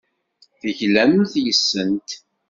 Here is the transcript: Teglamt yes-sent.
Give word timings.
Teglamt 0.59 1.33
yes-sent. 1.43 2.09